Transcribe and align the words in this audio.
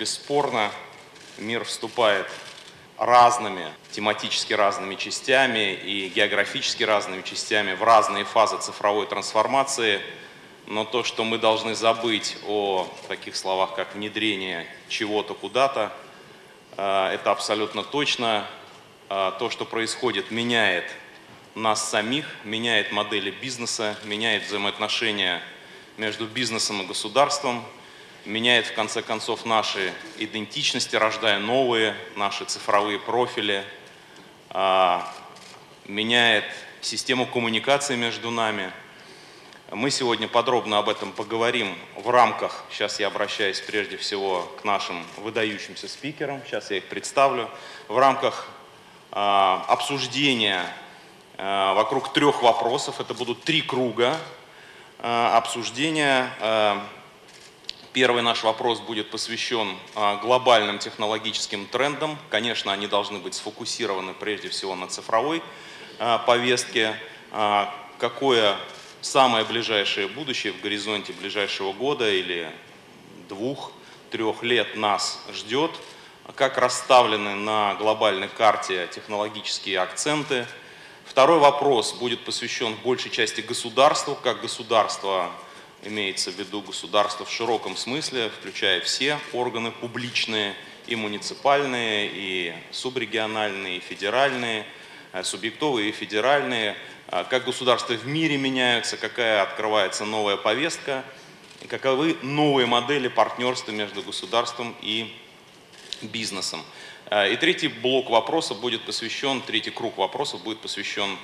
бесспорно, 0.00 0.72
мир 1.36 1.62
вступает 1.66 2.26
разными, 2.96 3.66
тематически 3.92 4.54
разными 4.54 4.94
частями 4.94 5.74
и 5.74 6.08
географически 6.08 6.84
разными 6.84 7.20
частями 7.20 7.74
в 7.74 7.82
разные 7.82 8.24
фазы 8.24 8.56
цифровой 8.56 9.06
трансформации. 9.06 10.00
Но 10.66 10.86
то, 10.86 11.04
что 11.04 11.22
мы 11.22 11.36
должны 11.36 11.74
забыть 11.74 12.38
о 12.46 12.88
таких 13.08 13.36
словах, 13.36 13.74
как 13.74 13.94
внедрение 13.94 14.66
чего-то 14.88 15.34
куда-то, 15.34 15.92
э, 16.78 17.10
это 17.12 17.30
абсолютно 17.30 17.82
точно. 17.82 18.46
Э, 19.10 19.32
то, 19.38 19.50
что 19.50 19.66
происходит, 19.66 20.30
меняет 20.30 20.90
нас 21.54 21.90
самих, 21.90 22.24
меняет 22.44 22.90
модели 22.90 23.30
бизнеса, 23.30 23.98
меняет 24.04 24.46
взаимоотношения 24.46 25.42
между 25.98 26.24
бизнесом 26.26 26.80
и 26.80 26.86
государством, 26.86 27.62
меняет 28.24 28.66
в 28.66 28.74
конце 28.74 29.02
концов 29.02 29.44
наши 29.44 29.92
идентичности, 30.18 30.96
рождая 30.96 31.38
новые 31.38 31.94
наши 32.16 32.44
цифровые 32.44 32.98
профили, 32.98 33.64
а, 34.50 35.10
меняет 35.86 36.44
систему 36.80 37.26
коммуникации 37.26 37.96
между 37.96 38.30
нами. 38.30 38.72
Мы 39.70 39.90
сегодня 39.90 40.26
подробно 40.26 40.78
об 40.78 40.88
этом 40.88 41.12
поговорим 41.12 41.76
в 41.96 42.10
рамках, 42.10 42.64
сейчас 42.70 42.98
я 42.98 43.06
обращаюсь 43.06 43.60
прежде 43.60 43.96
всего 43.96 44.42
к 44.60 44.64
нашим 44.64 45.04
выдающимся 45.18 45.88
спикерам, 45.88 46.42
сейчас 46.44 46.70
я 46.70 46.78
их 46.78 46.88
представлю, 46.88 47.48
в 47.88 47.96
рамках 47.96 48.48
а, 49.12 49.64
обсуждения 49.68 50.66
а, 51.38 51.74
вокруг 51.74 52.12
трех 52.12 52.42
вопросов, 52.42 53.00
это 53.00 53.14
будут 53.14 53.44
три 53.44 53.62
круга 53.62 54.16
обсуждения 55.02 56.30
Первый 57.92 58.22
наш 58.22 58.44
вопрос 58.44 58.78
будет 58.78 59.10
посвящен 59.10 59.76
а, 59.96 60.14
глобальным 60.18 60.78
технологическим 60.78 61.66
трендам. 61.66 62.16
Конечно, 62.28 62.72
они 62.72 62.86
должны 62.86 63.18
быть 63.18 63.34
сфокусированы 63.34 64.14
прежде 64.14 64.48
всего 64.48 64.76
на 64.76 64.86
цифровой 64.86 65.42
а, 65.98 66.18
повестке. 66.18 66.94
А, 67.32 67.74
какое 67.98 68.56
самое 69.00 69.44
ближайшее 69.44 70.06
будущее 70.06 70.52
в 70.52 70.60
горизонте 70.60 71.12
ближайшего 71.12 71.72
года 71.72 72.08
или 72.08 72.52
двух-трех 73.28 74.44
лет 74.44 74.76
нас 74.76 75.20
ждет, 75.32 75.72
как 76.36 76.58
расставлены 76.58 77.34
на 77.34 77.74
глобальной 77.74 78.28
карте 78.28 78.88
технологические 78.94 79.80
акценты. 79.80 80.46
Второй 81.06 81.40
вопрос 81.40 81.92
будет 81.94 82.24
посвящен 82.24 82.76
большей 82.84 83.10
части 83.10 83.40
государству, 83.40 84.14
как 84.14 84.42
государство 84.42 85.32
имеется 85.82 86.30
в 86.30 86.38
виду 86.38 86.60
государство 86.60 87.24
в 87.24 87.32
широком 87.32 87.76
смысле, 87.76 88.30
включая 88.30 88.80
все 88.80 89.18
органы 89.32 89.70
публичные, 89.70 90.54
и 90.86 90.96
муниципальные, 90.96 92.10
и 92.12 92.54
субрегиональные, 92.72 93.76
и 93.76 93.80
федеральные, 93.80 94.66
э, 95.12 95.22
субъектовые 95.22 95.90
и 95.90 95.92
федеральные, 95.92 96.76
э, 97.08 97.24
как 97.30 97.44
государства 97.44 97.94
в 97.94 98.06
мире 98.06 98.36
меняются, 98.36 98.96
какая 98.96 99.42
открывается 99.42 100.04
новая 100.04 100.36
повестка, 100.36 101.04
и 101.62 101.66
каковы 101.66 102.16
новые 102.22 102.66
модели 102.66 103.08
партнерства 103.08 103.70
между 103.70 104.02
государством 104.02 104.74
и 104.82 105.14
бизнесом. 106.02 106.64
Э, 107.10 107.32
и 107.32 107.36
третий 107.36 107.68
блок 107.68 108.10
вопросов 108.10 108.60
будет 108.60 108.84
посвящен, 108.84 109.42
третий 109.42 109.70
круг 109.70 109.96
вопросов 109.96 110.42
будет 110.42 110.60
посвящен 110.60 111.10
а, 111.10 111.18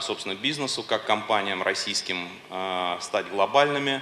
собственно, 0.00 0.34
бизнесу, 0.34 0.82
как 0.82 1.04
компаниям 1.04 1.62
российским 1.62 2.28
а, 2.48 2.98
стать 3.00 3.28
глобальными, 3.28 4.00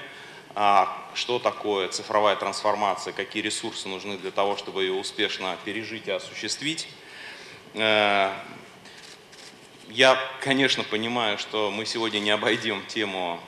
а, 0.55 0.97
что 1.15 1.39
такое 1.39 1.89
цифровая 1.89 2.37
трансформация, 2.37 3.13
какие 3.13 3.43
ресурсы 3.43 3.89
нужны 3.89 4.17
для 4.17 4.31
того, 4.31 4.57
чтобы 4.57 4.85
ее 4.85 4.93
успешно 4.93 5.57
пережить 5.65 6.07
и 6.07 6.13
осуществить. 6.13 6.89
Э, 7.75 8.33
я, 9.89 10.19
конечно, 10.41 10.83
понимаю, 10.85 11.39
что 11.39 11.71
мы 11.71 11.85
сегодня 11.85 12.19
не 12.21 12.31
обойдем 12.31 12.85
тему, 12.87 13.41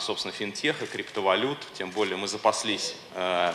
собственно, 0.00 0.32
финтеха, 0.32 0.86
криптовалют, 0.86 1.58
тем 1.74 1.90
более 1.90 2.16
мы 2.16 2.28
запаслись 2.28 2.94
э, 3.14 3.54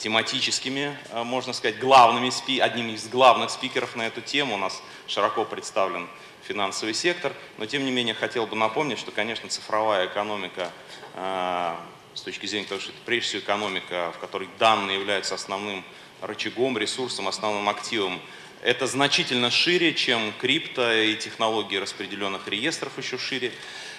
тематическими, 0.00 0.96
можно 1.12 1.52
сказать, 1.52 1.78
главными, 1.78 2.30
одним 2.60 2.94
из 2.94 3.06
главных 3.08 3.50
спикеров 3.50 3.94
на 3.94 4.06
эту 4.06 4.20
тему. 4.20 4.54
У 4.54 4.58
нас 4.58 4.82
широко 5.06 5.44
представлен 5.44 6.08
финансовый 6.42 6.94
сектор. 6.94 7.32
Но 7.58 7.66
тем 7.66 7.84
не 7.84 7.92
менее 7.92 8.14
хотел 8.14 8.46
бы 8.46 8.56
напомнить, 8.56 8.98
что, 8.98 9.12
конечно, 9.12 9.48
цифровая 9.48 10.06
экономика 10.06 10.70
э, 11.14 11.74
с 12.14 12.22
точки 12.22 12.46
зрения 12.46 12.66
того, 12.66 12.80
что 12.80 12.90
это 12.90 13.00
прежде 13.04 13.28
всего 13.28 13.42
экономика, 13.42 14.12
в 14.16 14.18
которой 14.18 14.48
данные 14.58 14.98
являются 14.98 15.34
основным 15.34 15.84
рычагом, 16.20 16.76
ресурсом, 16.76 17.28
основным 17.28 17.68
активом, 17.68 18.20
это 18.62 18.86
значительно 18.86 19.50
шире, 19.50 19.94
чем 19.94 20.32
крипто 20.38 20.92
и 20.92 21.14
технологии 21.16 21.76
распределенных 21.76 22.46
реестров 22.46 22.98
еще 22.98 23.16
шире. 23.16 23.52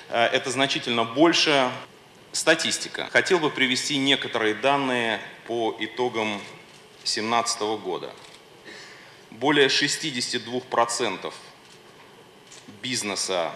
Э, 0.09 0.25
это 0.25 0.51
значительно 0.51 1.03
больше. 1.03 1.71
Статистика. 2.31 3.09
Хотел 3.11 3.39
бы 3.39 3.49
привести 3.49 3.97
некоторые 3.97 4.55
данные 4.55 5.19
по 5.47 5.75
итогам 5.79 6.41
2017 6.99 7.61
года. 7.83 8.09
Более 9.31 9.67
62% 9.67 11.33
бизнеса, 12.81 13.51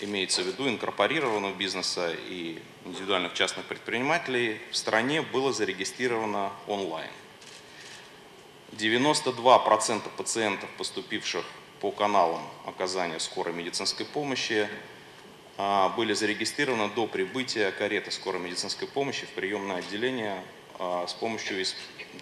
имеется 0.00 0.42
в 0.42 0.46
виду 0.46 0.66
инкорпорированного 0.66 1.54
бизнеса 1.54 2.14
и 2.14 2.62
индивидуальных 2.86 3.34
частных 3.34 3.66
предпринимателей, 3.66 4.62
в 4.70 4.76
стране 4.76 5.20
было 5.20 5.52
зарегистрировано 5.52 6.52
онлайн. 6.68 7.10
92% 8.72 10.08
пациентов, 10.16 10.70
поступивших 10.78 11.44
по 11.80 11.90
каналам 11.90 12.40
оказания 12.64 13.20
скорой 13.20 13.52
медицинской 13.52 14.06
помощи, 14.06 14.70
были 15.96 16.12
зарегистрированы 16.12 16.88
до 16.94 17.06
прибытия 17.06 17.72
кареты 17.72 18.10
скорой 18.10 18.40
медицинской 18.40 18.86
помощи 18.86 19.26
в 19.26 19.30
приемное 19.30 19.76
отделение 19.76 20.42
а, 20.78 21.06
с 21.06 21.12
помощью 21.12 21.64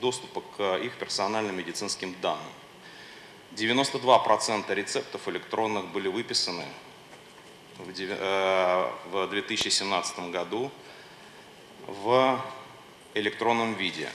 доступа 0.00 0.42
к 0.56 0.76
их 0.78 0.96
персональным 0.96 1.56
медицинским 1.56 2.14
данным. 2.20 2.52
92% 3.54 4.74
рецептов 4.74 5.28
электронных 5.28 5.86
были 5.88 6.08
выписаны 6.08 6.64
в 7.78 7.92
2017 7.92 10.18
э, 10.18 10.30
году 10.30 10.70
в 11.86 12.40
электронном 13.14 13.74
виде. 13.74 14.08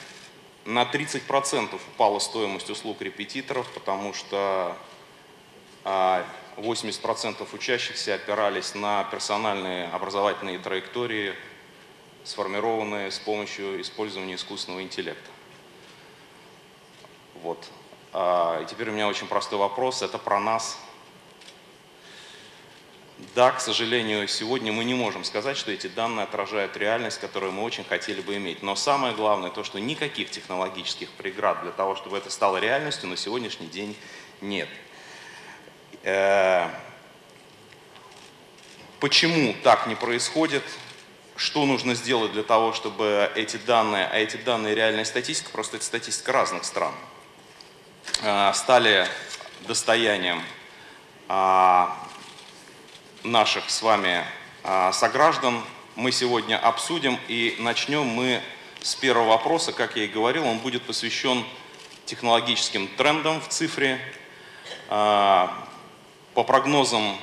На 0.66 0.84
30% 0.84 1.76
упала 1.76 2.20
стоимость 2.20 2.70
услуг 2.70 3.02
репетиторов, 3.02 3.70
потому 3.72 4.14
что 4.14 4.78
80% 6.58 7.36
а, 7.40 7.56
учащихся 7.56 8.16
опирались 8.16 8.76
на 8.76 9.04
персональные 9.06 9.88
образовательные 9.90 10.60
траектории, 10.60 11.34
сформированные 12.24 13.12
с 13.12 13.20
помощью 13.20 13.82
использования 13.82 14.36
искусственного 14.36 14.82
интеллекта. 14.82 15.30
Вот. 17.42 17.68
А, 18.14 18.62
и 18.62 18.66
теперь 18.66 18.90
у 18.90 18.94
меня 18.94 19.08
очень 19.08 19.28
простой 19.28 19.60
вопрос, 19.60 20.02
это 20.02 20.18
про 20.18 20.40
нас. 20.40 20.78
Да, 23.36 23.52
к 23.52 23.62
сожалению, 23.62 24.28
сегодня 24.28 24.72
мы 24.72 24.84
не 24.84 24.94
можем 24.94 25.24
сказать, 25.24 25.58
что 25.58 25.72
эти 25.72 25.88
данные 25.88 26.24
отражают 26.24 26.78
реальность, 26.78 27.20
которую 27.20 27.52
мы 27.52 27.64
очень 27.64 27.84
хотели 27.84 28.22
бы 28.22 28.36
иметь. 28.38 28.62
Но 28.62 28.76
самое 28.76 29.16
главное 29.16 29.50
то, 29.50 29.64
что 29.64 29.80
никаких 29.80 30.30
технологических 30.30 31.10
преград 31.12 31.62
для 31.64 31.72
того, 31.72 31.96
чтобы 31.96 32.18
это 32.18 32.30
стало 32.30 32.58
реальностью, 32.58 33.10
на 33.10 33.18
сегодняшний 33.18 33.68
день 33.68 33.96
нет. 34.42 34.70
Э, 36.04 36.70
почему 39.00 39.56
так 39.64 39.88
не 39.88 39.96
происходит? 39.96 40.64
Что 41.36 41.66
нужно 41.66 41.96
сделать 41.96 42.32
для 42.32 42.44
того, 42.44 42.74
чтобы 42.74 43.32
эти 43.36 43.58
данные, 43.58 44.06
а 44.06 44.18
эти 44.18 44.38
данные 44.38 44.76
реальная 44.76 45.06
статистика, 45.06 45.50
просто 45.50 45.78
это 45.78 45.86
статистика 45.86 46.32
разных 46.32 46.64
стран, 46.64 46.94
Э, 48.22 48.52
стали 48.54 49.08
достоянием 49.68 50.42
а, 51.30 51.98
наших 53.24 53.70
с 53.70 53.82
вами 53.82 54.24
а, 54.64 54.92
сограждан, 54.92 55.64
мы 55.96 56.12
сегодня 56.12 56.58
обсудим 56.58 57.18
и 57.28 57.56
начнем 57.60 58.06
мы 58.06 58.42
с 58.82 58.94
первого 58.96 59.30
вопроса, 59.30 59.72
как 59.72 59.96
я 59.96 60.04
и 60.04 60.08
говорил, 60.08 60.46
он 60.46 60.60
будет 60.60 60.84
посвящен 60.84 61.46
технологическим 62.06 62.88
трендам 62.90 63.40
в 63.40 63.48
цифре. 63.48 64.00
По 66.34 66.44
прогнозам 66.44 67.18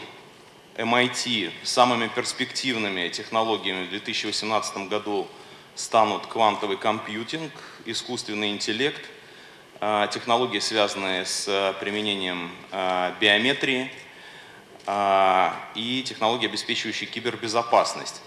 MIT, 0.77 1.51
самыми 1.62 2.09
перспективными 2.09 3.09
технологиями 3.09 3.87
в 3.87 3.91
2018 3.91 4.89
году 4.89 5.27
станут 5.75 6.27
квантовый 6.27 6.77
компьютинг, 6.77 7.53
искусственный 7.87 8.51
интеллект– 8.51 9.03
а, 9.83 10.09
технологии, 10.09 10.59
связанные 10.59 11.25
с 11.25 11.47
а, 11.49 11.73
применением 11.73 12.51
а, 12.71 13.15
биометрии 13.19 13.91
и 15.75 16.03
технологии, 16.05 16.47
обеспечивающие 16.47 17.09
кибербезопасность. 17.09 18.23